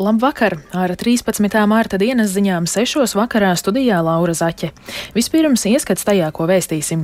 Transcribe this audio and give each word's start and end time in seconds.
Labvakar! 0.00 0.54
Ar 0.72 0.94
13. 0.96 1.44
mārta 1.68 1.98
dienas 2.00 2.30
ziņām 2.32 2.64
6. 2.64 3.12
vakarā 3.18 3.50
studijā 3.60 3.98
Laura 4.00 4.32
Zaķe. 4.32 4.70
Vispirms 5.12 5.66
ieskats 5.68 6.06
tajā, 6.08 6.30
ko 6.32 6.46
vēstīsim. 6.48 7.02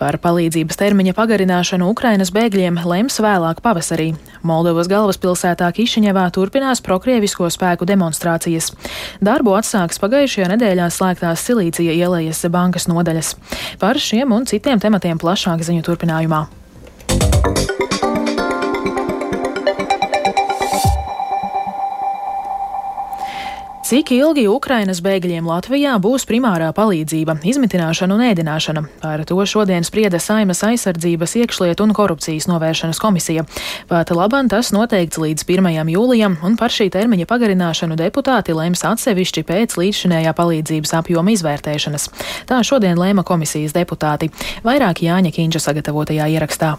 Par 0.00 0.18
palīdzības 0.18 0.80
termiņa 0.80 1.14
pagarināšanu 1.14 1.86
Ukrainas 1.92 2.32
bēgļiem 2.34 2.80
lems 2.82 3.20
vēlāk 3.22 3.62
pavasarī. 3.62 4.08
Moldovas 4.42 4.90
galvaspilsētā 4.90 5.68
Kišiņevā 5.76 6.24
turpinās 6.34 6.82
prokrievisko 6.82 7.46
spēku 7.46 7.86
demonstrācijas. 7.86 8.72
Darbu 9.22 9.54
atsāks 9.60 10.02
pagājušajā 10.02 10.50
nedēļā 10.56 10.90
slēgtās 10.90 11.46
Silīcija 11.46 11.94
ielējas 11.94 12.42
bankas 12.50 12.90
nodaļas. 12.90 13.36
Par 13.78 14.02
šiem 14.02 14.34
un 14.34 14.50
citiem 14.50 14.82
tematiem 14.82 15.22
plašāk 15.22 15.62
ziņu 15.62 15.86
turpinājumā. 15.86 16.42
Cik 23.92 24.08
ilgi 24.16 24.46
Ukrainas 24.48 25.02
bēgļiem 25.04 25.44
Latvijā 25.44 25.98
būs 26.00 26.24
primārā 26.24 26.70
palīdzība, 26.72 27.34
izmitināšana 27.44 28.14
un 28.16 28.22
ēdināšana? 28.24 28.82
Par 29.02 29.20
to 29.28 29.36
šodien 29.44 29.84
sprieda 29.84 30.16
Saimas 30.16 30.62
aizsardzības 30.64 31.34
iekšlietu 31.42 31.84
un 31.84 31.92
korupcijas 31.92 32.46
novēršanas 32.48 32.96
komisija. 33.02 33.44
Pat 33.90 34.08
labam 34.16 34.48
tas 34.48 34.70
noteikts 34.72 35.20
līdz 35.20 35.44
1. 35.44 35.68
jūlijam, 35.92 36.38
un 36.40 36.56
par 36.56 36.72
šī 36.72 36.86
termiņa 36.94 37.28
pagarināšanu 37.28 37.98
deputāti 38.00 38.56
lems 38.56 38.80
atsevišķi 38.94 39.44
pēc 39.50 39.76
līdzšinējā 39.76 40.32
palīdzības 40.40 40.94
apjoma 41.02 41.34
izvērtēšanas. 41.36 42.08
Tā 42.48 42.62
šodien 42.64 42.96
lēma 42.96 43.26
komisijas 43.28 43.76
deputāti. 43.76 44.30
Vairāk 44.64 45.04
Jāņa 45.04 45.34
Kīņša 45.36 45.62
sagatavotajā 45.68 46.30
ierakstā. 46.32 46.78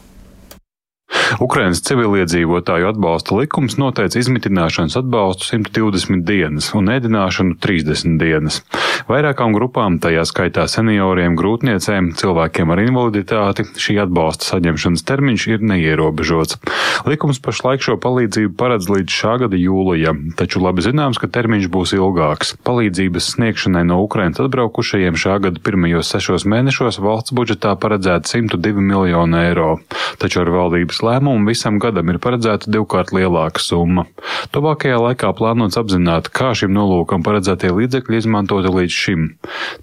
Ukrainas 1.44 1.82
civiliedzīvotāju 1.88 2.90
atbalsta 2.92 3.38
likums 3.38 3.78
noteica 3.82 4.20
izmitināšanas 4.20 4.98
atbalstu 5.00 5.50
120 5.56 6.24
dienas 6.28 6.72
un 6.78 6.92
ēdināšanu 6.94 7.58
30 7.64 8.20
dienas. 8.22 8.62
Vairākām 9.10 9.56
grupām, 9.56 9.98
tajā 10.04 10.24
skaitā 10.30 10.66
senioriem, 10.72 11.36
grūtniecēm, 11.40 12.12
cilvēkiem 12.20 12.74
ar 12.74 12.82
invaliditāti, 12.84 13.66
šī 13.80 13.98
atbalsta 14.06 14.54
saņemšanas 14.54 15.06
termiņš 15.10 15.48
ir 15.52 15.66
neierobežots. 15.74 16.60
Likums 17.10 17.42
pašlaik 17.44 17.84
šo 17.84 17.98
palīdzību 18.04 18.56
paredz 18.60 18.90
līdz 18.92 19.18
šā 19.18 19.38
gada 19.44 19.60
jūlijam, 19.60 20.30
taču 20.40 20.62
labi 20.64 20.86
zināms, 20.86 21.20
ka 21.20 21.32
termiņš 21.34 21.70
būs 21.74 21.96
ilgāks. 21.98 22.56
Palīdzības 22.68 23.34
sniegšanai 23.36 23.84
no 23.90 24.00
Ukrainas 24.06 24.44
atbraukušajiem 24.44 25.20
šā 25.20 25.40
gada 25.48 25.64
pirmajos 25.64 26.14
sešos 26.14 26.48
mēnešos 26.50 27.02
valsts 27.04 27.36
budžetā 27.36 27.76
paredzēta 27.80 28.30
102 28.38 28.84
miljonu 28.84 29.42
eiro, 29.42 29.72
taču 30.22 30.44
ar 30.44 30.54
valdības 30.54 31.02
lēmumu 31.04 31.13
visam 31.48 31.80
gadam 31.84 32.10
ir 32.10 32.20
paredzēta 32.24 32.72
divkārt 32.72 33.14
lielāka 33.14 33.60
summa. 33.60 34.08
Tuvākajā 34.56 34.98
laikā 35.04 35.34
plānots 35.38 35.78
apzināt, 35.78 36.32
kā 36.34 36.54
šim 36.58 36.74
nolūkam 36.74 37.26
paredzētie 37.26 37.74
līdzekļi 37.76 38.24
izmantoti 38.24 38.72
līdz 38.74 38.98
šim. 39.04 39.30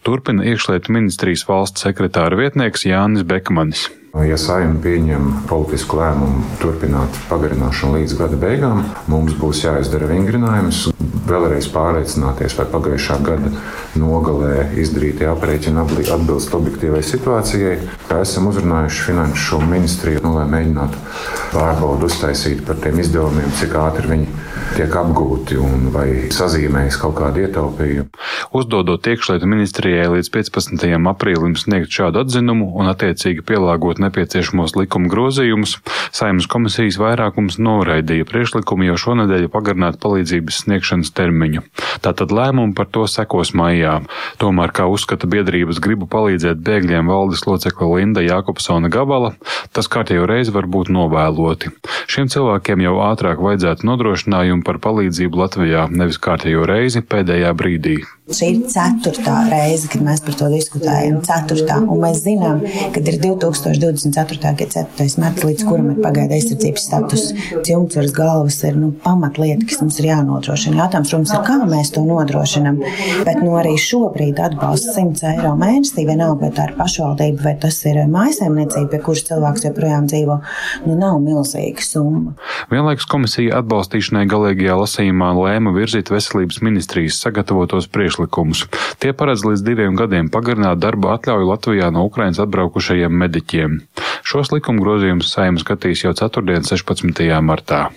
Turpina 0.03 0.47
iekšlietu 0.49 0.97
ministrijas 0.97 1.47
valsts 1.49 1.87
sekretāra 1.87 2.41
vietnieks 2.41 2.89
Jānis 2.89 3.27
Bekmanis. 3.29 3.89
Ja 4.11 4.35
saima 4.39 4.81
pieņem 4.83 5.27
politisku 5.47 6.01
lēmumu 6.01 6.43
turpināt 6.59 7.15
pagarināšanu 7.31 8.01
līdz 8.01 8.17
gada 8.19 8.39
beigām, 8.43 8.83
mums 9.11 9.37
būs 9.39 9.63
jāizdara 9.63 10.09
vingrinājums, 10.11 10.89
vēlreiz 11.31 11.69
pārliecināties, 11.71 12.57
vai 12.59 12.67
pagājušā 12.73 13.21
gada 13.23 13.53
nogalē 14.01 14.67
izdarītie 14.83 15.29
aprēķini 15.31 15.83
atbilst 16.11 16.55
objektīvai 16.59 17.05
situācijai. 17.07 17.77
Kā 18.09 18.21
esam 18.25 18.51
uzrunājuši 18.51 19.07
finanšu 19.13 19.63
ministriju, 19.71 20.25
nu, 20.27 20.35
lai 20.41 20.49
mēģinātu 20.57 21.07
pārbaudu 21.55 22.11
uztaisīt 22.11 22.65
par 22.67 22.83
tiem 22.83 22.99
izdevumiem, 23.05 23.55
cik 23.63 23.79
ātri 23.79 24.11
viņi 24.11 24.29
tiek 24.75 24.95
apgūti 25.01 25.59
un 25.61 25.91
vai 25.95 26.09
sazīmējas 26.35 26.99
kaut 27.01 27.17
kādu 27.23 27.47
ietaupījumu. 27.47 28.11
Uzdodot 28.51 29.07
iekšlietu 29.07 29.47
ministrijai 29.47 30.09
līdz 30.11 30.29
15. 30.35 30.83
aprīlim 31.07 31.53
sniegt 31.55 31.93
šādu 31.95 32.25
atzinumu 32.25 32.73
un 32.83 32.91
attiecīgi 32.91 33.45
pielāgot 33.47 34.03
nepieciešamos 34.03 34.75
likuma 34.75 35.07
grozījumus, 35.13 35.77
Saimnes 36.11 36.49
komisijas 36.51 36.99
vairākums 36.99 37.61
noraidīja 37.63 38.27
priekšlikumu 38.27 38.89
jau 38.89 38.97
šonadēļ 39.05 39.47
pagarināt 39.55 40.01
palīdzības 40.03 40.65
sniegšanas 40.65 41.15
termiņu. 41.15 41.63
Tātad 42.03 42.35
lēmumu 42.35 42.75
par 42.75 42.91
to 42.91 43.07
sekos 43.07 43.55
maijā. 43.55 44.01
Tomēr, 44.43 44.75
kā 44.75 44.91
uzskata 44.91 45.31
biedrības 45.31 45.79
gribu 45.79 46.11
palīdzēt 46.11 46.59
bēgļiem 46.67 47.07
valdes 47.07 47.47
locekle 47.47 47.93
Linda 47.95 48.27
Jākopsona 48.27 48.91
Gabala, 48.91 49.37
tas 49.71 49.87
kārtējo 49.87 50.27
reizi 50.27 50.51
var 50.59 50.67
būt 50.67 50.91
novēloti. 50.91 51.71
Šiem 52.11 52.27
cilvēkiem 52.35 52.83
jau 52.83 52.99
ātrāk 53.13 53.39
vajadzētu 53.47 53.87
nodrošinājumu 53.87 54.67
par 54.67 54.83
palīdzību 54.83 55.45
Latvijā, 55.45 55.87
nevis 55.95 56.19
kārtējo 56.19 56.67
reizi 56.67 57.07
pēdējā 57.07 57.55
brīdī. 57.55 58.01
Šī 58.31 58.47
ir 58.53 58.59
ceturtā 58.71 59.35
reize, 59.51 59.89
kad 59.91 60.05
mēs 60.07 60.21
par 60.23 60.37
to 60.39 60.47
diskutējam. 60.53 61.17
Ceturtā, 61.27 61.81
un 61.83 61.99
mēs 61.99 62.21
zinām, 62.23 62.61
ka 62.95 63.03
ir 63.03 63.17
2024. 63.19 64.39
gada 64.61 64.85
4. 64.95 65.07
marts, 65.19 65.43
līdz 65.49 65.65
kuram 65.67 65.89
ir 65.91 65.99
pagaida 66.05 66.37
aizsardzības 66.39 66.85
status. 66.87 67.25
Jumts 67.67 67.99
virs 67.99 68.15
galvas 68.15 68.61
ir 68.69 68.79
nu, 68.79 68.93
pamatlieta, 69.03 69.67
kas 69.67 69.81
mums 69.83 69.99
ir 69.99 70.11
jānodrošina. 70.13 70.79
Jautājums, 70.85 71.11
protams, 71.11 71.33
ir, 71.35 71.43
kā 71.49 71.57
mēs 71.73 71.91
to 71.97 72.05
nodrošinam. 72.07 72.79
Bet 73.27 73.43
nu, 73.43 73.57
arī 73.59 73.75
šobrīd 73.83 74.39
atbalsts 74.47 74.95
100 74.95 75.27
eiro 75.33 75.57
mēnesī, 75.59 76.07
vienalga, 76.07 76.47
vai 76.47 76.53
tā 76.55 76.69
ir 76.71 76.77
pašvaldība 76.79 77.49
vai 77.49 77.57
tas 77.67 77.81
ir 77.91 77.99
mājsaimniecība, 78.15 78.93
pie 78.95 79.03
kuras 79.09 79.27
cilvēks 79.27 79.67
joprojām 79.67 80.07
dzīvo, 80.11 80.39
nu, 80.87 80.97
nav 81.03 81.19
milzīga 81.25 81.83
summa. 81.83 82.37
Vienlaikus 82.71 83.11
komisija 83.11 83.59
atbalstīšanai 83.59 84.27
galīgajā 84.31 84.79
lasījumā 84.85 85.35
lēma 85.41 85.75
virzīt 85.75 86.15
veselības 86.15 86.63
ministrijas 86.63 87.19
sagatavotos 87.25 87.91
priekšlikumus 87.91 88.20
priekšlikumus. 88.21 88.69
Tie 88.99 89.13
paredz 89.13 89.45
līdz 89.45 89.65
diviem 89.65 89.97
gadiem 89.97 90.31
pagarināt 90.31 90.79
darba 90.79 91.17
atļauju 91.17 91.49
Latvijā 91.49 91.91
no 91.93 92.05
Ukrainas 92.05 92.41
atbraukušajiem 92.41 93.13
mediķiem. 93.13 93.81
Šos 94.23 94.53
likuma 94.53 94.81
grozījumus 94.81 95.33
saima 95.33 95.59
skatīs 95.61 96.05
jau 96.05 96.13
4. 96.13 96.61
16. 96.63 97.41
martā. 97.43 97.91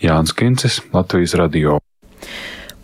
Jānis 0.00 0.34
Kincis, 0.36 0.82
Latvijas 0.92 1.34
radio. 1.34 1.80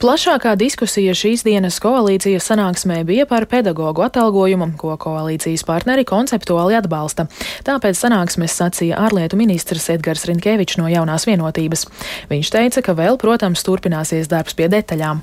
Plašākā 0.03 0.57
diskusija 0.59 1.13
šīs 1.15 1.45
dienas 1.47 1.77
koalīcijas 1.79 2.49
sanāksmē 2.51 3.05
bija 3.07 3.23
par 3.31 3.47
pedagoģu 3.47 4.03
atalgojumu, 4.03 4.73
ko 4.75 4.97
koalīcijas 4.99 5.63
partneri 5.63 6.03
konceptuāli 6.03 6.75
atbalsta. 6.75 7.29
Tāpēc 7.63 8.01
sanāksmes 8.01 8.57
sacīja 8.59 8.99
ārlietu 8.99 9.39
ministrs 9.39 9.93
Edgars 9.95 10.27
Rinkevičs 10.27 10.81
no 10.83 10.91
jaunās 10.91 11.29
vienotības. 11.31 11.87
Viņš 12.33 12.51
teica, 12.51 12.83
ka 12.83 12.99
vēl, 12.99 13.15
protams, 13.15 13.63
turpināsies 13.63 14.33
darbs 14.33 14.59
pie 14.59 14.67
detaļām. 14.73 15.23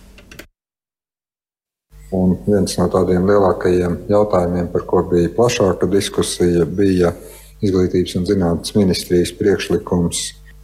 Un 2.15 2.37
viens 2.47 2.77
no 2.79 2.87
tādiem 2.89 3.27
lielākajiem 3.29 3.99
jautājumiem, 4.09 4.71
par 4.73 4.85
ko 4.89 5.03
bija 5.11 5.29
plašāka 5.35 5.89
diskusija, 5.91 6.65
bija 6.65 7.13
Izglītības 7.59 8.15
un 8.15 8.25
zinātnes 8.25 8.71
ministrijas 8.77 9.33
priekšlikums 9.35 10.21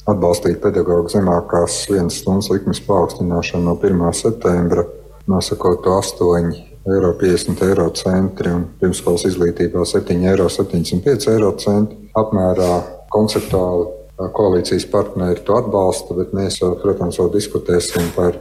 atbalstīt 0.08 0.62
pedagoģu 0.64 1.12
zemākās 1.18 1.82
vienas 1.92 2.22
stundas 2.22 2.48
likmes 2.54 2.80
paaugstināšanu 2.86 3.68
no 3.68 3.76
1. 3.76 4.06
septembra, 4.16 4.86
nosakot 5.28 5.84
to 5.84 5.98
8,50 6.00 6.76
eiro, 6.96 7.12
50 7.20 7.66
eiro 7.68 7.90
centri 7.98 8.54
un 8.54 8.66
pirmskolas 8.80 9.26
izglītībā 9.28 9.84
7,75 9.90 11.30
eiro 11.34 11.52
centri 11.62 12.10
apmērā 12.18 12.72
konceptuāli. 13.14 13.92
Koalīcijas 14.16 14.86
partneri 14.88 15.42
to 15.44 15.58
atbalsta, 15.60 16.16
bet 16.16 16.32
mēs, 16.32 16.62
protams, 16.80 17.18
vēl 17.20 17.34
diskutēsim 17.34 18.14
par 18.16 18.38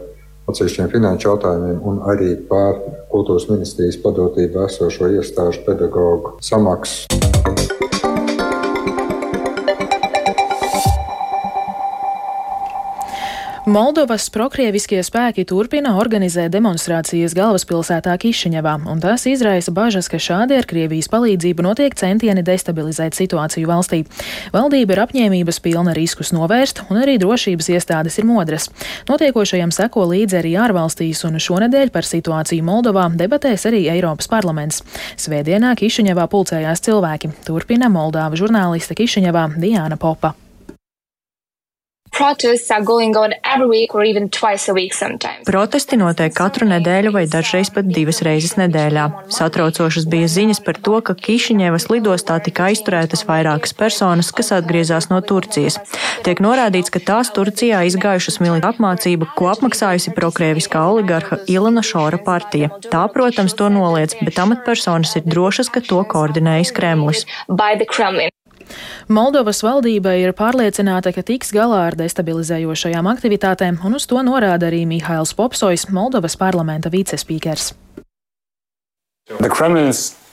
atsevišķiem 0.51 0.93
finanšu 0.93 1.31
jautājumiem 1.31 1.81
un 1.89 2.01
arī 2.13 2.35
par 2.51 2.81
kultūras 3.13 3.49
ministrijas 3.53 4.01
padotību 4.05 4.67
esošo 4.69 5.11
iestāžu 5.17 5.65
pedagoģu 5.69 6.37
samaksu. 6.45 7.94
Moldovas 13.65 14.27
prokrieviskie 14.29 14.99
spēki 15.01 15.47
turpina 15.49 15.95
organizēt 15.97 16.51
demonstrācijas 16.53 17.33
galvaspilsētā 17.33 18.13
Kišiņevā, 18.21 18.75
un 18.93 19.01
tas 19.01 19.25
izraisa 19.25 19.73
bažas, 19.73 20.11
ka 20.13 20.21
šādi 20.21 20.59
ar 20.59 20.69
Krievijas 20.69 21.09
palīdzību 21.09 21.65
notiek 21.65 21.97
centieni 21.97 22.45
destabilizēt 22.45 23.17
situāciju 23.17 23.71
valstī. 23.73 24.03
Valdība 24.53 24.93
ir 24.93 25.03
apņēmības 25.07 25.63
pilna 25.65 25.97
riskus 25.97 26.35
novērst, 26.37 26.85
un 26.93 27.01
arī 27.07 27.17
drošības 27.23 27.73
iestādes 27.73 28.21
ir 28.21 28.29
modras. 28.29 28.69
Notiekošajam 29.09 29.73
seko 29.73 30.11
līdzi 30.13 30.43
arī 30.43 30.55
ārvalstīs, 30.61 31.25
un 31.25 31.41
šonedēļ 31.41 31.89
par 31.97 32.05
situāciju 32.05 32.69
Moldovā 32.69 33.09
debatēs 33.17 33.65
arī 33.73 33.87
Eiropas 33.97 34.29
parlaments. 34.29 34.85
Svētdienā 35.17 35.73
Kišiņevā 35.81 36.29
pulcējās 36.29 36.85
cilvēki. 36.85 37.33
Turpina 37.49 37.89
Moldāva 37.89 38.37
žurnāliste 38.37 39.01
Kišiņevā 39.01 39.55
Diāna 39.57 39.97
Popa. 39.97 40.37
Protesti 45.49 45.99
notiek 45.99 46.35
katru 46.37 46.69
nedēļu 46.71 47.11
vai 47.15 47.25
dažreiz 47.31 47.73
pat 47.75 47.89
divas 47.91 48.23
reizes 48.27 48.55
nedēļā. 48.61 49.07
Satraucošas 49.35 50.07
bija 50.11 50.29
ziņas 50.31 50.63
par 50.67 50.79
to, 50.79 51.01
ka 51.05 51.17
Kišiņevas 51.19 51.89
lidostā 51.91 52.39
tika 52.45 52.69
aizturētas 52.71 53.27
vairākas 53.27 53.75
personas, 53.75 54.31
kas 54.37 54.53
atgriezās 54.55 55.11
no 55.11 55.19
Turcijas. 55.27 55.81
Tiek 56.27 56.43
norādīts, 56.45 56.93
ka 56.95 57.03
tās 57.03 57.33
Turcijā 57.35 57.83
izgājušas 57.91 58.39
militāru 58.45 58.75
apmācību, 58.75 59.33
ko 59.35 59.51
apmaksājusi 59.55 60.15
prokrieviskā 60.15 60.85
oligarha 60.93 61.41
Ilona 61.51 61.83
Šora 61.83 62.21
partija. 62.23 62.71
Tā, 62.87 63.03
protams, 63.13 63.57
to 63.59 63.73
noliedz, 63.73 64.15
bet 64.23 64.39
amatpersonas 64.39 65.17
ir 65.19 65.27
drošas, 65.27 65.73
ka 65.75 65.83
to 65.83 66.05
koordinējis 66.15 66.75
Kremlis. 66.79 67.27
Moldovas 69.09 69.63
valdība 69.65 70.17
ir 70.21 70.35
pārliecināta, 70.37 71.13
ka 71.15 71.23
tiks 71.27 71.53
galā 71.55 71.85
ar 71.91 71.99
destabilizējošajām 72.01 73.09
aktivitātēm, 73.13 73.81
un 73.85 74.01
uz 74.01 74.09
to 74.11 74.21
norāda 74.25 74.71
arī 74.71 74.85
Mihails 74.89 75.35
Popsojs, 75.37 75.89
Moldovas 75.93 76.39
parlamenta 76.41 76.93
vicespīkers. 76.95 77.73
The 79.41 79.49
Kremlin's 79.49 80.24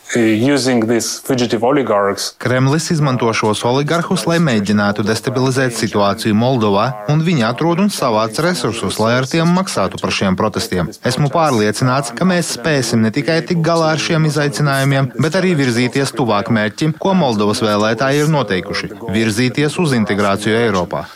Kremlis 2.41 2.89
izmanto 2.91 3.29
šos 3.31 3.61
oligarhus, 3.67 4.25
lai 4.27 4.41
mēģinātu 4.43 5.05
destabilizēt 5.07 5.77
situāciju 5.77 6.35
Moldovā, 6.35 6.87
un 7.13 7.23
viņi 7.23 7.45
atrod 7.47 7.79
un 7.79 7.87
savāc 7.93 8.35
resursus, 8.43 8.99
lai 8.99 9.13
ar 9.21 9.29
tiem 9.31 9.47
maksātu 9.55 10.01
par 10.01 10.11
šiem 10.11 10.35
protestiem. 10.35 10.91
Esmu 11.07 11.31
pārliecināts, 11.31 12.11
ka 12.17 12.27
mēs 12.27 12.51
spēsim 12.57 13.05
ne 13.05 13.13
tikai 13.15 13.39
tikt 13.47 13.63
galā 13.63 13.93
ar 13.95 14.03
šiem 14.03 14.27
izaicinājumiem, 14.27 15.13
bet 15.15 15.39
arī 15.39 15.55
virzīties 15.63 16.11
tuvāk 16.19 16.51
mērķim, 16.51 16.97
ko 16.99 17.15
Moldovas 17.15 17.63
vēlētāji 17.63 18.25
ir 18.25 18.35
noteikuši- 18.35 18.91
virzīties 19.17 19.79
uz 19.79 19.95
integrāciju 19.95 20.59
Eiropā. 20.67 21.07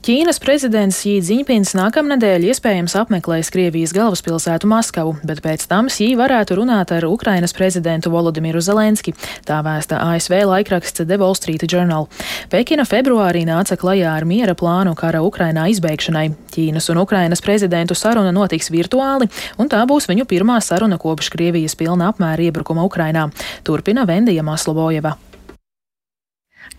Ķīnas 0.00 0.38
prezidents 0.40 1.02
Xi 1.02 1.18
Jinpings 1.20 1.74
nākamnedēļ 1.76 2.46
iespējams 2.48 2.94
apmeklēs 2.96 3.50
Krievijas 3.52 3.92
galvaspilsētu 3.92 4.70
Maskavu, 4.70 5.12
bet 5.28 5.42
pēc 5.44 5.66
tam 5.68 5.90
Xi 5.92 6.14
varētu 6.16 6.56
runāt 6.56 6.94
ar 6.96 7.04
Ukrainas 7.04 7.52
prezidentu 7.52 8.08
Volodimiru 8.14 8.62
Zelenski, 8.64 9.12
tā 9.44 9.60
vēsta 9.60 10.00
ASV 10.00 10.38
laikraksts 10.48 11.04
The 11.04 11.20
Wall 11.20 11.36
Street 11.36 11.68
Journal. 11.68 12.08
Pekina 12.48 12.88
februārī 12.88 13.44
nāca 13.44 13.76
klajā 13.76 14.16
ar 14.16 14.24
miera 14.24 14.56
plānu 14.56 14.96
kara 14.96 15.20
Ukrainā 15.20 15.68
izbeigšanai. 15.68 16.30
Ķīnas 16.56 16.88
un 16.94 17.04
Ukrainas 17.04 17.44
prezidentu 17.44 17.92
saruna 17.92 18.32
notiks 18.32 18.72
virtuāli, 18.72 19.28
un 19.60 19.68
tā 19.68 19.84
būs 19.84 20.08
viņu 20.08 20.24
pirmā 20.24 20.62
saruna 20.64 20.96
kopš 20.96 21.28
Krievijas 21.36 21.76
pilna 21.76 22.08
apmēra 22.08 22.48
iebrukuma 22.48 22.88
Ukrainā. 22.88 23.28
Turpina 23.68 24.08
Vendija 24.08 24.40
Maslobojeva. 24.48 25.18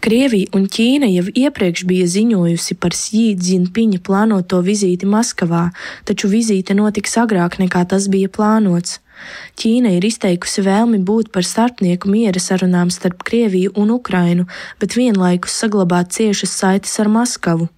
Krievija 0.02 0.50
un 0.58 0.66
Ķīna 0.72 1.10
jau 1.12 1.28
iepriekš 1.28 1.84
bija 1.90 2.08
ziņojusi 2.10 2.78
par 2.82 2.96
Jinpinga 2.96 4.00
plānoto 4.02 4.62
vizīti 4.66 5.06
Maskavā, 5.06 5.70
taču 6.06 6.30
vizīte 6.32 6.74
notiks 6.74 7.18
agrāk 7.22 7.60
nekā 7.62 7.84
tas 7.86 8.08
bija 8.10 8.30
plānots. 8.30 9.00
Ķīna 9.62 9.92
ir 9.98 10.08
izteikusi 10.08 10.64
vēlmi 10.66 11.02
būt 11.06 11.30
par 11.36 11.46
starpnieku 11.46 12.10
miera 12.10 12.42
sarunām 12.42 12.90
starp 12.90 13.22
Krieviju 13.28 13.76
un 13.78 13.92
Ukrainu, 13.98 14.48
bet 14.80 14.98
vienlaikus 14.98 15.60
saglabāt 15.62 16.16
ciešas 16.16 16.56
saites 16.64 16.98
ar 17.00 17.12
Maskavu. 17.12 17.70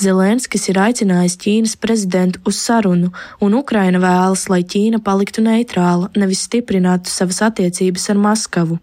Zelenskis 0.00 0.66
ir 0.68 0.80
aicinājis 0.80 1.38
Ķīnas 1.40 1.76
prezidentu 1.80 2.42
uz 2.48 2.58
sarunu, 2.60 3.12
un 3.40 3.54
Ukraina 3.60 4.00
vēlas, 4.02 4.48
lai 4.52 4.62
Ķīna 4.74 5.00
paliktu 5.04 5.44
neitrāla, 5.44 6.10
nevis 6.18 6.44
stiprinātu 6.48 7.12
savas 7.12 7.40
attiecības 7.48 8.10
ar 8.12 8.20
Maskavu. 8.26 8.80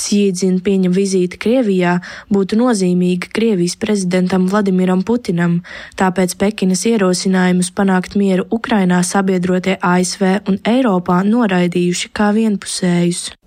Sīdzinpiņa 0.00 0.92
vizīte 0.94 1.40
Krievijā 1.40 1.96
būtu 2.32 2.58
nozīmīga 2.60 3.32
Krievijas 3.34 3.76
prezidentam 3.80 4.46
Vladimiram 4.52 5.02
Putinam, 5.06 5.60
tāpēc 6.00 6.36
Pekinas 6.40 6.86
ierosinājumus 6.90 7.72
panākt 7.74 8.16
mieru 8.20 8.46
Ukrainā 8.50 9.02
sabiedrotie 9.06 9.78
ASV 9.80 10.40
un 10.50 10.62
Eiropā 10.68 11.22
noraidījuši 11.26 12.14
kā 12.14 12.32
vienpusējus. 12.36 13.39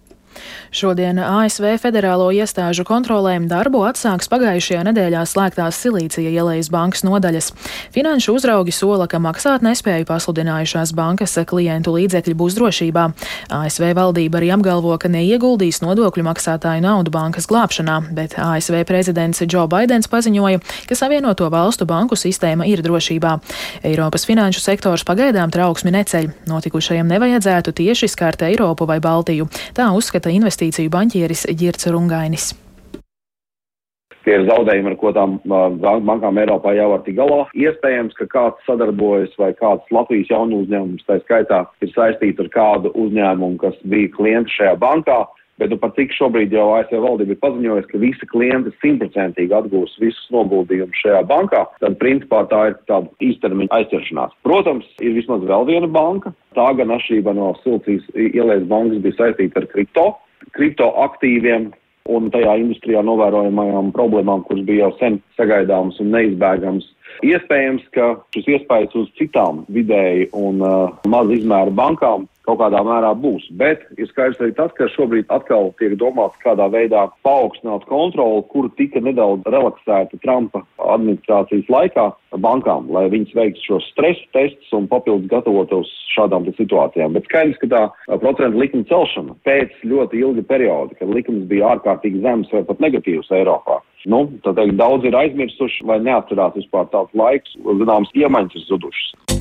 Šodien 0.74 1.19
ASV 1.22 1.75
federālo 1.78 2.31
iestāžu 2.34 2.86
kontrolēm 2.88 3.45
darbu 3.51 3.84
atsāks 3.86 4.30
pagājušajā 4.31 4.81
nedēļā 4.90 5.22
slēgtās 5.30 5.78
Silīcija 5.84 6.31
ielējas 6.34 6.72
bankas 6.74 7.06
nodaļas. 7.06 7.51
Finanšu 7.94 8.34
uzraugi 8.34 8.74
sola, 8.74 9.06
ka 9.07 9.22
maksāt 9.22 9.62
nespēju 9.66 10.07
pasludinājušās 10.10 10.95
bankas 10.98 11.38
klientu 11.48 11.94
līdzekļi 11.94 12.36
būs 12.40 12.57
drošībā. 12.57 13.06
ASV 13.54 13.94
valdība 13.98 14.42
arī 14.42 14.50
apgalvo, 14.56 14.95
ka 14.98 15.12
neieguldīs 15.13 15.84
nodokļu 15.86 16.25
maksātāju 16.25 16.84
naudu 16.86 17.13
bankas 17.13 17.48
glābšanā, 17.51 18.00
bet 18.18 18.36
ASV 18.42 18.81
prezidents 18.90 19.44
Joe 19.45 19.68
Bidenis 19.69 20.10
paziņoja, 20.12 20.62
ka 20.90 20.98
Savienoto 20.98 21.50
valstu 21.54 21.86
banku 21.90 22.18
sistēma 22.19 22.68
ir 22.69 22.81
drošībā. 22.86 23.36
Eiropas 23.86 24.25
finanšu 24.30 24.63
sektors 24.63 25.06
pagaidām 25.07 25.54
trauksmi 25.54 25.94
neceļ. 25.94 26.30
Notikušajam 26.50 27.10
nevajadzētu 27.13 27.74
tieši 27.78 28.10
skart 28.12 28.45
Eiropu 28.48 28.88
vai 28.90 29.00
Baltiju. 29.04 29.50
Tā 29.78 29.90
uzskata 29.94 30.32
investīciju 30.39 30.91
banķieris 30.94 31.47
Girts 31.59 31.89
Rungainis. 31.94 32.51
Tie 34.24 34.38
ir 34.38 34.45
zaudējumi, 34.47 34.94
ar 34.94 34.97
ko 35.01 35.12
tām 35.12 35.35
bankām 35.44 36.38
Eiropā 36.39 36.71
jau 36.77 36.88
var 36.94 37.01
tikt 37.03 37.18
galā. 37.18 37.41
Iespējams, 37.59 38.15
ka 38.15 38.27
kāds 38.31 38.68
sadarbojas 38.68 39.33
vai 39.39 39.51
kāds 39.57 39.91
Latvijas 39.91 40.31
jaunu 40.31 40.62
uzņēmums, 40.63 41.03
tā 41.09 41.18
skaitā, 41.25 41.65
ir 41.83 41.91
saistīts 41.91 42.39
ar 42.39 42.50
kādu 42.53 42.94
uzņēmumu, 43.03 43.59
kas 43.59 43.75
bija 43.83 44.13
klients 44.15 44.56
šajā 44.56 44.77
bankā. 44.80 45.25
Bet 45.62 45.70
nu, 45.70 45.78
pat 45.78 45.94
cik 45.94 46.16
šobrīd 46.18 46.54
jau 46.56 46.72
ASV 46.80 46.98
valdība 47.04 47.36
ir 47.36 47.42
paziņojusi, 47.44 47.90
ka 47.92 48.02
visi 48.02 48.30
klienti 48.32 48.74
simtprocentīgi 48.82 49.54
atgūs 49.54 49.94
visus 50.02 50.32
noguldījumus 50.34 51.04
šajā 51.04 51.22
bankā, 51.30 51.62
tad 51.84 52.00
principā 52.02 52.42
tā 52.50 52.64
ir 52.72 52.80
tāda 52.90 53.12
īstermiņa 53.22 53.78
aizķeršanās. 53.78 54.34
Protams, 54.48 54.90
ir 55.06 55.14
vismaz 55.20 55.46
vēl 55.46 55.68
viena 55.70 55.92
banka. 55.94 56.34
Tā 56.58 56.72
gan 56.80 56.96
atšķirībā 56.98 57.36
no 57.38 57.54
Silcijas 57.62 58.10
ielējas 58.18 58.66
bankas 58.72 59.06
bija 59.06 59.20
saistīta 59.22 59.62
ar 59.62 59.70
kripto 59.70 60.10
kriptoaktīviem 60.58 61.72
un 62.14 62.28
tajā 62.34 62.58
industrijā 62.60 63.00
novērojamajām 63.06 63.94
problēmām, 63.96 64.44
kuras 64.48 64.66
bija 64.68 64.88
jau 64.88 64.92
sen 65.00 65.22
sagaidāmas 65.38 66.02
un 66.04 66.12
neizbēgamas. 66.14 66.90
Iespējams, 67.24 67.86
ka 67.96 68.10
šis 68.36 68.50
iespējas 68.58 68.96
uz 69.00 69.10
citām 69.20 69.64
vidēji 69.72 70.28
un 70.36 70.60
uh, 70.66 70.92
maza 71.08 71.38
izmēra 71.38 71.72
bankām 71.72 72.28
kaut 72.48 72.60
kādā 72.60 72.81
mērā 72.86 73.13
būs. 73.19 73.45
Bet 73.60 73.86
ir 73.98 74.10
skaidrs 74.10 74.42
arī 74.44 74.56
tas, 74.57 74.74
ka 74.78 74.90
šobrīd 74.92 75.30
atkal 75.34 75.72
tiek 75.80 75.95
domāts, 76.00 76.40
kādā 76.44 76.68
veidā 76.74 77.06
paaugstināt 77.25 77.86
kontroli, 77.90 78.44
kur 78.51 78.69
tika 78.80 79.01
nedaudz 79.04 79.48
relaksēta 79.48 80.19
Trumpa 80.24 80.63
administrācijas 80.78 81.72
laikā 81.72 82.10
bankām, 82.44 82.90
lai 82.94 83.06
viņas 83.13 83.36
veiktu 83.38 83.68
šos 83.68 83.88
stresa 83.94 84.25
testus 84.36 84.75
un 84.75 84.90
papildus 84.92 85.30
gatavotos 85.31 85.92
šādām 86.16 86.48
situācijām. 86.57 87.16
Bet 87.16 87.30
skaidrs, 87.30 87.60
ka 87.62 87.72
tā 87.72 88.18
procentu 88.19 88.60
likuma 88.60 88.88
celšana 88.90 89.38
pēc 89.48 89.75
ļoti 89.88 90.22
ilga 90.24 90.45
perioda, 90.50 90.97
kad 91.00 91.14
likums 91.14 91.47
bija 91.50 91.76
ārkārtīgi 91.76 92.23
zems 92.26 92.52
vai 92.54 92.64
pat 92.68 92.83
negatīvs 92.83 93.31
Eiropā. 93.33 93.80
Nu, 94.09 94.26
tad 94.44 94.59
daudz 94.76 95.07
ir 95.07 95.16
aizmirsuši 95.16 95.85
vai 95.88 96.02
neatcerās 96.04 96.57
vispār 96.57 96.90
tāds 96.92 97.14
laiks, 97.16 97.56
zināms, 97.64 98.12
iemaņas 98.19 98.68
zudušas. 98.68 99.32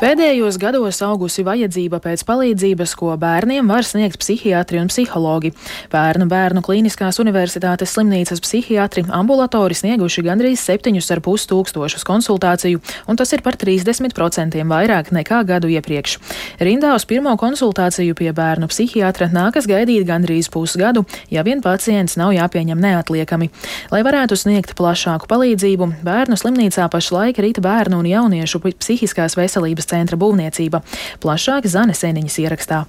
Pēdējos 0.00 0.56
gados 0.56 0.96
augusi 1.04 1.42
vajadzība 1.44 1.98
pēc 2.00 2.22
palīdzības, 2.24 2.94
ko 2.96 3.12
bērniem 3.20 3.68
var 3.68 3.84
sniegt 3.84 4.16
psihiatri 4.22 4.78
un 4.80 4.86
psihologi. 4.88 5.50
Bērnu 5.92 6.24
bērnu 6.24 6.62
klīniskās 6.64 7.18
universitātes 7.20 7.92
slimnīcas 7.92 8.40
psihiatri 8.40 9.02
ambulatori 9.12 9.76
snieguši 9.76 10.24
gandrīz 10.24 10.62
7,5 10.64 11.44
tūkstošus 11.50 12.06
konsultāciju, 12.08 12.80
un 13.12 13.20
tas 13.20 13.34
ir 13.36 13.42
par 13.44 13.58
30% 13.60 14.56
vairāk 14.70 15.10
nekā 15.12 15.42
gadu 15.50 15.68
iepriekš. 15.68 16.16
Rindā 16.64 16.94
uz 16.96 17.04
pirmo 17.04 17.36
konsultāciju 17.36 18.16
pie 18.16 18.32
bērnu 18.32 18.70
psihiatra 18.72 19.28
nākas 19.28 19.68
gaidīt 19.68 20.08
gandrīz 20.08 20.48
pusgadu, 20.48 21.04
ja 21.28 21.44
vien 21.44 21.60
pacients 21.60 22.16
nav 22.16 22.32
jāpieņem 22.38 22.80
neatliekami. 22.86 23.50
Lai 23.92 24.00
varētu 24.08 24.40
sniegt 24.46 24.72
plašāku 24.80 25.28
palīdzību, 25.28 25.92
bērnu 26.08 26.40
slimnīcā 26.40 26.88
pašlaik 26.88 27.44
rīta 27.44 27.60
bērnu 27.68 28.00
un 28.00 28.12
jauniešu 28.14 28.64
psihiskās 28.80 29.36
veselības 29.36 29.89
centra 29.90 30.18
būvniecība. 30.20 30.84
Plašāk 31.22 31.68
Zane 31.70 31.98
Sēniņas 31.98 32.40
ierakstā. 32.46 32.84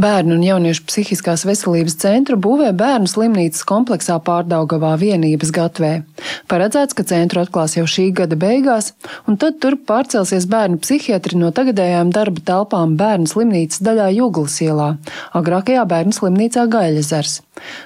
Bērnu 0.00 0.38
un 0.38 0.44
jauniešu 0.44 0.86
psihiskās 0.88 1.42
veselības 1.44 1.98
centru 2.00 2.38
būvē 2.40 2.70
bērnu 2.78 3.10
slimnīcas 3.10 3.66
kompleksā 3.68 4.14
pārdaugavā 4.24 4.94
vienības 5.00 5.50
gatvē. 5.52 5.90
Paredzēts, 6.48 6.96
ka 6.96 7.04
centru 7.10 7.42
atklās 7.42 7.76
jau 7.76 7.84
šī 7.84 8.06
gada 8.16 8.38
beigās, 8.40 8.94
un 9.28 9.36
tad 9.40 9.58
tur 9.60 9.76
pārcelsies 9.90 10.46
bērnu 10.48 10.80
psihiatri 10.80 11.36
no 11.42 11.50
tagadējām 11.52 12.14
darba 12.16 12.40
telpām 12.48 12.96
bērnu 13.00 13.28
slimnīcas 13.28 13.84
daļā 13.84 14.08
Jūglas 14.16 14.56
ielā, 14.64 14.88
agrākajā 15.36 15.84
bērnu 15.92 16.16
slimnīcā 16.16 16.64
Gaļazars. 16.72 17.40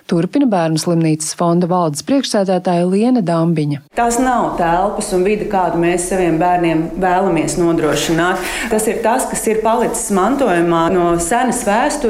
Turpina 0.07 0.47
bērnu 0.47 0.79
slimnīcas 0.79 1.35
fonda 1.35 1.67
valdes 1.67 2.05
priekšsēdētāja 2.07 2.87
Liena 2.87 3.25
Dambiņa. 3.27 3.81
Tās 3.99 4.21
nav 4.23 4.53
telpas 4.61 5.11
un 5.17 5.25
vide, 5.27 5.49
kādu 5.51 5.81
mēs 5.83 6.07
saviem 6.13 6.39
bērniem 6.39 6.85
vēlamies 7.03 7.57
nodrošināt. 7.59 8.43
Tas 8.71 8.87
ir 8.91 9.01
tas, 9.03 9.27
kas 9.31 9.43
ir 9.51 9.65
palicis 9.65 10.13
mantojumā 10.15 10.85
no 10.95 11.09
senas 11.19 11.65
vēstures, 11.67 12.04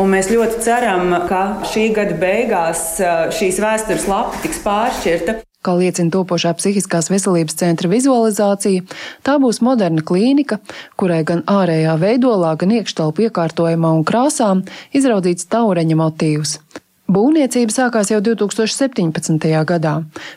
un 0.00 0.12
mēs 0.12 0.30
ļoti 0.32 0.60
ceram, 0.64 1.14
ka 1.28 1.42
šī 1.70 1.88
gada 1.96 2.18
beigās 2.18 2.84
šīs 3.38 3.62
vēstures 3.62 4.06
lapa 4.10 4.42
tiks 4.44 4.62
pāršķirta. 4.64 5.40
Kā 5.62 5.76
liecina 5.78 6.10
topošā 6.10 6.56
psihiskās 6.58 7.06
veselības 7.12 7.54
centra 7.60 7.86
vizualizācija, 7.90 8.82
tā 9.22 9.36
būs 9.38 9.60
moderna 9.62 10.02
klīnika, 10.02 10.58
kurai 10.98 11.20
gan 11.26 11.44
ārējā 11.46 11.94
veidolā, 12.02 12.56
gan 12.58 12.74
iekštelpu 12.80 13.28
iekārtojumā 13.28 13.92
un 13.94 14.02
krāsām 14.06 14.64
izraudzīts 14.90 15.46
taureņa 15.54 15.98
motīvs. 16.02 16.56
Būvniecība 17.12 17.74
sākās 17.74 18.08
jau 18.08 18.22
2017. 18.24 19.42
gadā. 19.68 19.92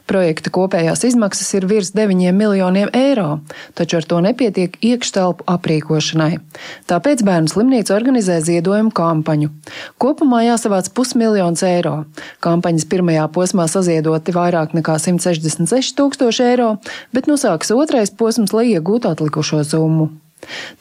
Projekta 0.10 0.52
kopējās 0.52 1.06
izmaksas 1.08 1.54
ir 1.56 1.68
virs 1.70 1.94
9 1.96 2.34
miljoniem 2.36 2.90
eiro, 2.92 3.40
taču 3.80 4.02
ar 4.02 4.08
to 4.10 4.20
nepietiek 4.26 4.76
iekštelpu 4.84 5.48
aprīkošanai. 5.54 6.42
Tāpēc 6.90 7.24
bērnu 7.24 7.54
slimnīca 7.54 7.96
organizē 7.96 8.42
ziedojumu 8.44 8.92
kampaņu. 8.98 9.54
Kopumā 10.02 10.44
jāsavāc 10.50 10.92
pusmiljons 10.98 11.64
eiro. 11.64 11.96
Kampaņas 12.44 12.90
pirmajā 12.92 13.30
posmā 13.32 13.70
saziedoti 13.72 14.36
vairāk 14.36 14.76
nekā 14.76 15.00
166 15.00 15.96
tūkstoši 15.96 16.48
eiro, 16.50 16.76
bet 17.16 17.32
nosāks 17.32 17.72
otrais 17.72 18.12
posms, 18.12 18.52
lai 18.52 18.74
iegūtu 18.74 19.16
atlikušo 19.16 19.64
summu. 19.64 20.12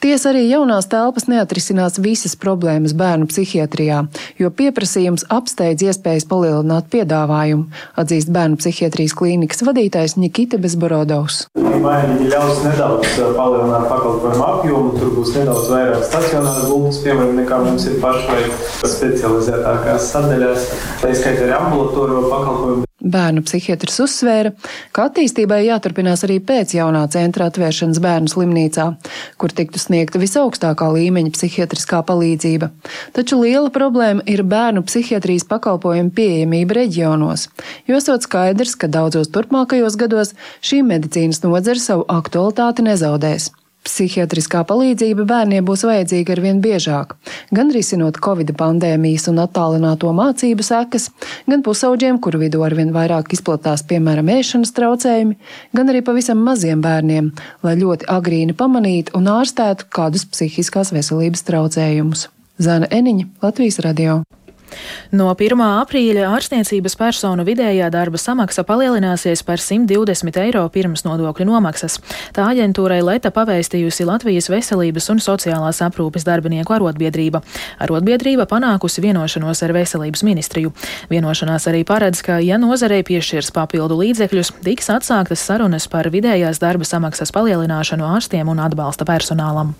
Tiesa 0.03 0.29
arī 0.31 0.43
jaunās 0.49 0.87
telpas 0.91 1.25
neatrisinās 1.31 1.97
visas 2.03 2.35
problēmas 2.39 2.93
bērnu 2.97 3.29
psihiatrijā, 3.31 4.03
jo 4.41 4.51
pieprasījums 4.53 5.25
apsteidz 5.33 5.85
iespējas 5.87 6.27
palielināt 6.29 6.89
piedāvājumu, 6.93 7.69
atzīst 7.97 8.31
bērnu 8.35 8.59
psihiatrijas 8.61 9.15
klīnikas 9.17 9.63
vadītājs 9.65 10.17
Nikita 10.21 10.59
Bezborodovs. 10.61 11.45
Vai 11.85 11.97
viņi 12.05 12.29
ļaus 12.31 12.63
nedaudz 12.65 13.19
uh, 13.19 13.33
palielināt 13.37 13.87
pakalpojumu 13.91 14.47
apjomu, 14.49 14.95
tur 14.99 15.13
būs 15.17 15.35
nedaudz 15.37 15.69
vairāk 15.73 16.07
stacionāru 16.09 16.71
gultas, 16.71 17.01
piemēram, 17.05 17.37
nekā 17.41 17.61
mums 17.65 17.85
ir 17.89 18.01
pašlaik 18.03 18.65
specializētākās 18.85 20.09
sadaļās, 20.15 20.67
tā 21.03 21.13
izskaitā 21.13 21.47
arī 21.47 21.57
ambulatoriju 21.59 22.27
pakalpojumu. 22.33 22.84
Bērnu 23.03 23.41
psihiatrs 23.43 23.97
uzsvēra, 24.05 24.53
ka 24.95 25.09
attīstībai 25.09 25.65
jāturpinās 25.65 26.21
arī 26.23 26.37
pēc 26.39 26.77
jaunā 26.77 27.01
centra 27.11 27.49
atvēršanas 27.51 27.99
bērnu 27.99 28.31
slimnīcā, 28.31 28.85
kur 29.35 29.51
tiktu 29.51 29.81
sniegta 29.83 30.21
visaugstākā 30.21 30.87
līmeņa 30.95 31.33
psihiatriskā 31.35 31.99
palīdzība. 32.07 32.71
Taču 33.17 33.41
liela 33.41 33.73
problēma 33.75 34.23
ir 34.31 34.45
bērnu 34.47 34.85
psihiatrijas 34.87 35.43
pakalpojumu 35.51 36.15
pieejamība 36.15 36.79
reģionos, 36.79 37.49
jo 37.83 37.99
esot 37.99 38.23
skaidrs, 38.29 38.77
ka 38.79 38.87
daudzos 38.87 39.27
turpmākajos 39.27 39.99
gados 39.99 40.31
šī 40.63 40.79
medicīnas 40.87 41.43
nozara 41.43 41.83
savu 41.83 42.07
aktualitāti 42.07 42.87
nezaudēs. 42.87 43.51
Psihiatriskā 43.85 44.63
palīdzība 44.65 45.27
bērniem 45.29 45.65
būs 45.65 45.83
vajadzīga 45.85 46.33
arvien 46.33 46.61
biežāk, 46.63 47.13
gan 47.53 47.69
risinot 47.73 48.17
Covid 48.25 48.55
pandēmijas 48.57 49.27
un 49.29 49.41
attālināto 49.43 50.09
mācību 50.17 50.65
sekas, 50.65 51.11
gan 51.45 51.61
pusauģiem, 51.65 52.17
kuru 52.23 52.41
vidū 52.41 52.63
arvien 52.65 52.89
vairāk 52.95 53.35
izplatās, 53.37 53.85
piemēram, 53.89 54.31
ēšanas 54.39 54.73
traucējumi, 54.77 55.37
gan 55.77 55.93
arī 55.93 56.01
pavisam 56.05 56.41
maziem 56.47 56.81
bērniem, 56.85 57.29
lai 57.65 57.75
ļoti 57.81 58.09
agrīni 58.09 58.57
pamanītu 58.57 59.13
un 59.19 59.29
ārstētu 59.35 59.91
kādus 59.93 60.25
psihiskās 60.33 60.93
veselības 60.95 61.45
traucējumus. 61.45 62.31
Zana 62.57 62.89
Eniņa, 62.89 63.29
Latvijas 63.45 63.83
radio. 63.85 64.23
No 65.15 65.29
1. 65.33 65.61
aprīļa 65.81 66.27
ārstniecības 66.35 66.97
personu 66.99 67.45
vidējā 67.47 67.87
darba 67.93 68.19
samaksa 68.21 68.65
palielināsies 68.67 69.43
par 69.45 69.61
120 69.61 70.39
eiro 70.41 70.65
pirms 70.73 71.05
nodokļu 71.05 71.47
nomaksas. 71.49 71.99
Tā 72.35 72.49
aģentūrai 72.51 73.01
Leta 73.05 73.31
pavēstījusi 73.35 74.07
Latvijas 74.09 74.49
veselības 74.51 75.09
un 75.13 75.21
sociālās 75.23 75.81
aprūpes 75.85 76.27
darbinieku 76.27 76.75
arotbiedrība. 76.75 77.41
Arotbiedrība 77.85 78.47
panākusi 78.49 79.03
vienošanos 79.05 79.63
ar 79.65 79.75
veselības 79.75 80.25
ministriju. 80.27 80.73
Vienošanās 81.11 81.69
arī 81.71 81.85
paredz, 81.87 82.23
ka, 82.25 82.39
ja 82.43 82.59
nozarei 82.61 83.03
piešķirs 83.07 83.53
papildu 83.55 84.01
līdzekļus, 84.01 84.55
tiks 84.65 84.91
atsāktas 84.93 85.43
sarunas 85.45 85.89
par 85.91 86.11
vidējās 86.13 86.61
darba 86.63 86.87
samaksas 86.87 87.33
palielināšanu 87.35 88.07
ārstiem 88.15 88.51
un 88.51 88.63
atbalsta 88.65 89.07
personālam. 89.07 89.75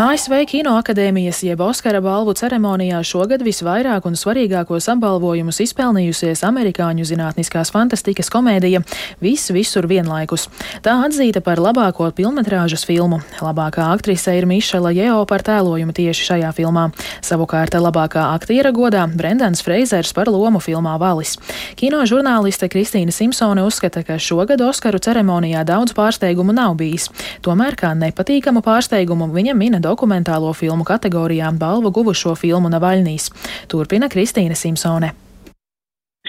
ASV 0.00 0.32
Kinoakadēmijas 0.48 1.42
jeb 1.44 1.60
Oskara 1.60 1.98
balvu 2.00 2.32
ceremonijā 2.32 3.02
šogad 3.04 3.42
visvairāk 3.44 4.06
un 4.08 4.14
svarīgākos 4.16 4.86
apbalvojumus 4.88 5.58
izpelnījusies 5.60 6.40
amerikāņu 6.48 7.04
zinātniskās 7.04 7.68
fantastikas 7.74 8.32
komēdija 8.32 8.80
Viss 9.20 9.52
visur 9.52 9.84
vienlaikus. 9.90 10.46
Tā 10.80 10.94
atzīta 11.04 11.42
par 11.44 11.60
labāko 11.60 12.06
filmetrāžas 12.16 12.86
filmu. 12.88 13.18
Labākā 13.44 13.90
aktrise 13.92 14.32
ir 14.38 14.46
Mišela 14.48 14.94
Jeo 14.96 15.18
par 15.28 15.44
tēlojumu 15.44 15.92
tieši 15.92 16.30
šajā 16.30 16.54
filmā. 16.56 16.86
Savukārt 17.20 17.76
labākā 17.76 18.24
aktiera 18.38 18.72
godā 18.72 19.04
Brendans 19.04 19.60
Freizers 19.60 20.14
par 20.16 20.32
lomu 20.32 20.64
filmā 20.64 20.96
Valis. 21.02 21.36
Kino 21.76 22.00
žurnāliste 22.08 22.70
Kristīna 22.72 23.12
Simpsone 23.12 23.66
uzskata, 23.68 24.00
ka 24.08 24.16
šogad 24.16 24.64
Oskaru 24.64 24.96
ceremonijā 24.96 25.66
daudz 25.68 25.92
pārsteigumu 25.92 26.56
nav 26.56 26.78
bijis. 26.80 27.10
Tomēr 27.44 27.76
kā 27.76 27.92
nepatīkamu 28.00 28.64
pārsteigumu 28.64 29.28
viņa 29.36 29.58
mina 29.60 29.84
dokumentālo 29.90 30.52
filmu 30.56 30.86
kategorijā 30.88 31.50
balvu 31.58 31.92
guvušo 31.98 32.36
filmu 32.38 32.70
Navaļnīs. 32.72 33.30
Turpina 33.70 34.08
Kristīna 34.12 34.56
Simpsone. 34.58 35.12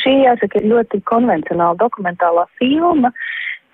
Šī, 0.01 0.15
jāsaka, 0.25 0.62
ir 0.62 0.72
ļoti 0.72 1.01
konvencionāla 1.10 1.77
dokumentālā 1.77 2.48
filma, 2.58 3.12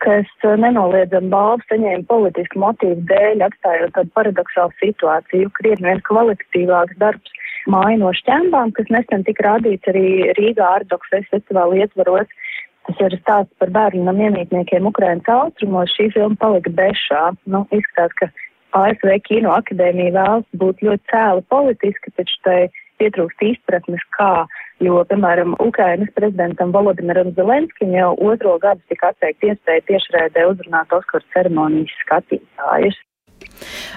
kas 0.04 0.30
eh, 0.44 0.56
nenoliedzami 0.60 1.32
balvu 1.32 1.64
saņēma 1.70 2.08
politisku 2.10 2.62
motīvu 2.62 3.06
dēļ, 3.10 3.44
atstājot 3.48 3.96
tādu 3.96 4.14
paradoxālu 4.18 4.76
situāciju, 4.82 5.54
krietni 5.60 5.90
vien 5.90 6.04
kvalitatīvāks 6.10 7.00
darbs 7.02 7.38
māju 7.72 8.02
no 8.04 8.14
šķembām, 8.16 8.74
kas 8.78 8.92
nesen 8.94 9.26
tika 9.28 9.46
rādīts 9.52 9.92
arī 9.92 10.34
Rīgā 10.40 10.68
Ardoks 10.80 11.14
festivāla 11.32 11.84
ietvaros. 11.84 12.30
Tas 12.88 13.02
ir 13.04 13.18
stāsts 13.20 13.52
par 13.60 13.72
bērnu 13.76 14.08
un 14.08 14.22
iemītniekiem 14.24 14.86
Ukrainas 14.88 15.28
austrumos. 15.28 15.92
Šī 15.98 16.08
filma 16.14 16.40
palika 16.40 16.72
bešā. 16.72 17.24
Nu, 17.52 17.66
izskatās, 17.76 18.14
ka 18.16 18.30
ASV 18.78 19.14
Kino 19.28 19.54
akadēmija 19.58 20.14
vēlas 20.16 20.46
būt 20.62 20.84
ļoti 20.86 21.12
cēli 21.12 21.44
politiski, 21.54 22.14
taču 22.20 22.38
tai 22.48 22.60
pietrūkst 23.02 23.44
izpratnes, 23.46 24.04
kā, 24.18 24.46
jo, 24.84 25.00
piemēram, 25.10 25.56
Ukrainas 25.64 26.14
prezidentam 26.18 26.74
Volodimiram 26.76 27.34
Zelenskim 27.38 27.94
jau 27.96 28.14
otro 28.32 28.58
gadu 28.64 28.82
tika 28.92 29.12
atteikta 29.14 29.52
iespēja 29.52 29.86
tiešraidē 29.92 30.48
uzrunāt 30.52 30.94
Oskaru 30.98 31.26
ceremonijas 31.36 31.94
skatītājus. 32.06 32.98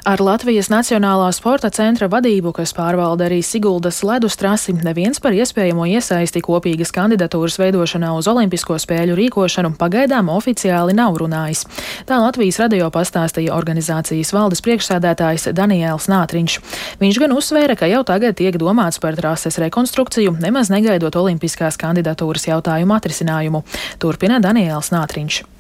Ar 0.09 0.21
Latvijas 0.25 0.71
Nacionālā 0.73 1.29
sporta 1.37 1.69
centra 1.75 2.09
vadību, 2.11 2.53
kas 2.57 2.73
pārvalda 2.77 3.27
arī 3.29 3.41
Siguldas 3.45 4.01
ledus 4.07 4.39
trasi, 4.41 4.73
neviens 4.73 5.21
par 5.21 5.37
iespējamo 5.37 5.85
iesaisti 5.91 6.41
kopīgas 6.45 6.93
kandidatūras 6.97 7.59
veidošanā 7.61 8.15
uz 8.17 8.29
Olimpisko 8.31 8.79
spēļu 8.81 9.19
rīkošanu 9.19 9.75
pagaidām 9.81 10.33
oficiāli 10.33 10.97
nav 10.97 11.21
runājis. 11.21 11.67
Tā 12.09 12.19
Latvijas 12.23 12.61
radio 12.63 12.89
pastāstīja 12.95 13.55
organizācijas 13.59 14.33
valdes 14.37 14.65
priekšsēdētājs 14.65 15.51
Daniels 15.57 16.09
Nātriņš. 16.11 16.59
Viņš 17.03 17.23
gan 17.23 17.37
uzsvēra, 17.37 17.77
ka 17.77 17.91
jau 17.91 18.03
tagad 18.09 18.41
tiek 18.41 18.57
domāts 18.61 19.03
par 19.03 19.19
trases 19.21 19.61
rekonstrukciju, 19.61 20.39
nemaz 20.41 20.73
negaidot 20.73 21.21
Olimpiskās 21.21 21.81
kandidatūras 21.81 22.49
jautājumu 22.49 22.97
atrisinājumu. 22.97 23.65
Turpina 24.01 24.41
Daniels 24.41 24.95
Nātriņš. 24.95 25.60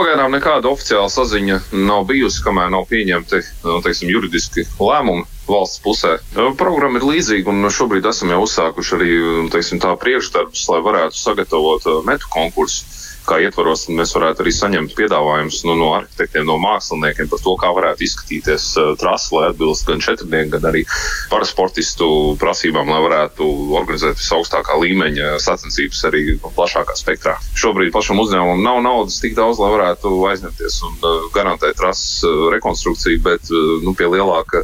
Pagaidām 0.00 0.32
nekāda 0.32 0.70
oficiāla 0.72 1.08
saziņa 1.12 1.56
nav 1.88 2.06
bijusi, 2.08 2.38
kamēr 2.46 2.70
nav 2.72 2.86
pieņemti 2.88 3.40
nu, 3.66 3.74
teiksim, 3.84 4.08
juridiski 4.08 4.64
lēmumi 4.80 5.26
valsts 5.44 5.82
pusē. 5.84 6.14
Programma 6.62 6.96
ir 6.96 7.04
līdzīga, 7.10 7.52
un 7.52 7.68
šobrīd 7.76 8.08
esam 8.08 8.32
jau 8.32 8.38
uzsākuši 8.46 8.94
arī 8.96 9.10
teiksim, 9.52 9.82
tā 9.84 9.92
priekšdarbus, 10.00 10.64
lai 10.72 10.80
varētu 10.86 11.20
sagatavot 11.20 11.90
metu 12.08 12.32
konkursu 12.32 12.88
kā 13.26 13.38
ietvaros 13.44 13.86
mēs 13.92 14.14
varētu 14.16 14.44
arī 14.44 14.52
saņemt 14.56 14.94
piedāvājumus 14.98 15.60
nu, 15.68 15.76
no 15.78 15.90
arhitektiem, 15.96 16.46
no 16.48 16.58
māksliniekiem 16.62 17.30
par 17.30 17.42
to, 17.44 17.54
kā 17.60 17.70
varētu 17.74 18.06
izskatīties 18.06 18.66
uh, 18.80 18.92
trasa, 19.00 19.34
lai 19.36 19.48
atbilst 19.50 19.86
gan 19.88 20.02
četrnieku, 20.04 20.52
gan 20.56 20.68
arī 20.72 20.84
parasportistu 21.32 22.08
prasībām, 22.42 22.90
lai 22.92 23.00
varētu 23.06 23.48
organizēt 23.78 24.20
visaugstākā 24.20 24.78
līmeņa 24.82 25.36
sacensības 25.42 26.04
arī 26.10 26.24
plašākā 26.42 26.96
spektrā. 26.98 27.38
Šobrīd 27.58 27.94
pašam 27.94 28.22
uzņēmumam 28.22 28.62
nav 28.66 28.82
naudas 28.84 29.20
tik 29.22 29.36
daudz, 29.38 29.62
lai 29.62 29.72
varētu 29.76 30.14
aizņemties 30.32 30.80
un 30.88 30.98
uh, 31.00 31.26
garantēt 31.36 31.78
trases 31.80 32.22
uh, 32.28 32.48
rekonstrukciju, 32.54 33.22
bet 33.22 33.52
nu, 33.82 33.94
pie 33.98 34.08
lielāka 34.10 34.62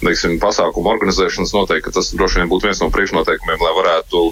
teiksim, 0.00 0.38
pasākumu 0.40 0.90
organizēšanas 0.94 1.52
noteikti 1.54 1.92
tas 1.94 2.10
droši 2.16 2.40
vien 2.40 2.50
būtu 2.50 2.68
viens 2.68 2.80
no 2.82 2.88
priekšnoteikumiem, 2.94 3.60
lai 3.60 3.72
varētu 3.76 4.22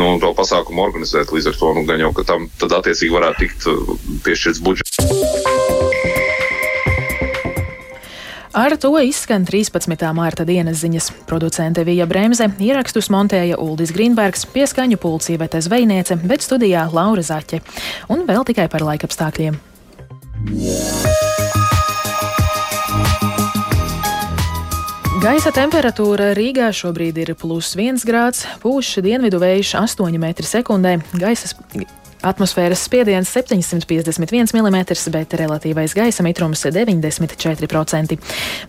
nu, 0.00 0.16
to 0.22 0.32
pasākumu 0.36 0.84
organizēt. 0.84 1.32
Līdz 1.34 1.52
ar 1.52 1.60
to 1.60 1.72
nu, 1.76 1.84
gan 1.88 2.02
jau, 2.02 2.12
ka 2.16 2.26
tam 2.28 2.48
tad 2.60 2.76
attiecīgi 2.80 3.14
varētu 3.14 3.44
tikt 3.44 3.68
uh, 3.72 3.96
piešķirts 4.26 4.62
budžets. 4.64 5.00
Ar 8.56 8.72
to 8.80 8.88
izskan 9.04 9.44
13. 9.44 10.00
mārta 10.16 10.46
dienas 10.48 10.80
ziņas. 10.80 11.10
Producente 11.28 11.84
Vija 11.84 12.06
Bremse, 12.08 12.48
ierakstus 12.56 13.10
montēja 13.12 13.58
Uldis 13.60 13.92
Grīnbergs, 13.92 14.46
pieskaņu 14.54 14.96
pulcīvete 15.02 15.60
zvejniece, 15.60 16.16
bet 16.24 16.40
studijā 16.40 16.86
Laura 16.88 17.20
Zaķe. 17.20 17.60
Un 18.08 18.24
vēl 18.24 18.48
tikai 18.48 18.70
par 18.72 18.86
laikapstākļiem. 18.88 19.60
Gaisa 25.26 25.50
temperatūra 25.50 26.28
Rīgā 26.38 26.68
šobrīd 26.70 27.16
ir 27.18 27.32
plus 27.34 27.72
1 27.74 28.04
grāds, 28.06 28.44
pūš 28.62 29.00
dienvidu 29.02 29.40
vējš 29.42 29.72
8 29.80 30.14
m2, 30.22 30.92
gaisa 31.18 31.50
Atmosfēras 32.30 32.84
spiediens 32.86 33.32
751 33.34 34.54
mm, 34.54 34.78
bet 35.16 35.34
relatīvais 35.40 35.96
gaisa 35.98 36.22
mitrums 36.22 36.62
94%. 36.70 38.20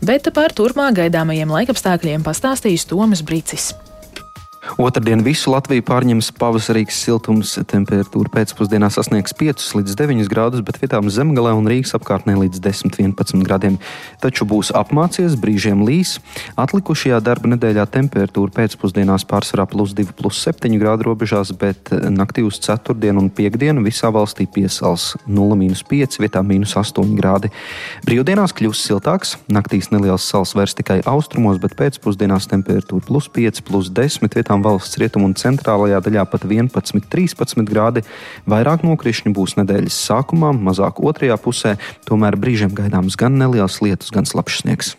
Bet 0.01 0.31
par 0.33 0.57
turpmāk 0.57 0.97
gaidāmajiem 1.03 1.53
laikapstākļiem 1.59 2.25
pastāstīs 2.25 2.89
Tomas 2.89 3.21
Brīcis. 3.21 3.75
Otradien 4.75 5.23
visu 5.23 5.53
Latviju 5.53 5.85
pārņems 5.87 6.33
pavasarīgs 6.35 6.97
siltums. 7.05 7.53
Temperatūra 7.71 8.29
pēcpusdienā 8.33 8.89
sasniegs 8.91 9.33
5 9.37 9.63
līdz 9.79 9.95
9 9.97 10.27
grādus, 10.31 10.63
bet 10.65 10.79
vietām 10.81 11.07
zemgalē 11.13 11.53
un 11.55 11.69
Rīgas 11.69 11.95
apkārtnē 11.95 12.35
līdz 12.41 12.59
10-11 12.65 13.45
grādiem. 13.47 13.77
Taču 14.23 14.45
būs 14.49 14.73
apmācies, 14.75 15.37
brīžiem 15.39 15.85
līs. 15.87 16.17
Atlikušajā 16.59 17.21
darba 17.23 17.53
nedēļā 17.53 17.87
temperatūra 17.93 18.53
pēcpusdienās 18.57 19.25
pārsvarā 19.29 19.67
plus 19.71 19.95
2,7 19.97 20.75
grādu 20.81 21.07
robežās, 21.09 21.53
bet 21.55 21.93
naktī 22.11 22.43
uz 22.45 22.59
4. 22.63 23.13
un 23.15 23.31
5. 23.31 23.81
visā 23.87 24.11
valstī 24.13 24.49
piesals 24.51 25.15
0,5, 25.29 26.19
vietā 26.21 26.43
minus 26.43 26.75
8 26.77 27.15
grādi. 27.17 27.53
Brīvdienās 28.07 28.55
kļūs 28.57 28.83
siltāks, 28.89 29.37
naktīs 29.47 29.91
neliels 29.93 30.27
sals 30.27 30.55
vairs 30.57 30.75
tikai 30.77 30.99
austrumos, 31.07 31.61
bet 31.61 31.77
pēcpusdienās 31.79 32.49
temperatūra 32.51 33.05
plus 33.07 33.29
5, 33.31 33.63
plus 33.67 33.91
10 33.93 34.35
vietām 34.37 34.56
vietām 34.57 34.65
valsts 34.65 34.97
rietumu 34.97 35.27
un 35.27 35.35
centrālajā 35.35 36.01
daļā 36.01 36.25
pat 36.29 36.45
11, 36.45 37.07
13 37.09 37.65
grādi. 37.67 38.03
Vairāk 38.47 38.83
nokrišņu 38.83 39.33
būs 39.33 39.57
nedēļas 39.57 39.97
sākumā, 40.09 40.53
mazāk 40.53 40.99
otrajā 40.99 41.37
pusē, 41.37 41.77
tomēr 42.07 42.37
brīžiem 42.37 42.73
gaidāms 42.73 43.17
gan 43.17 43.37
neliels 43.37 43.81
lietus, 43.81 44.11
gan 44.11 44.25
slapjš 44.25 44.63
sniegs. 44.63 44.97